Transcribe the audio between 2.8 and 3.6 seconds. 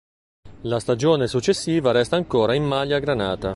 granata.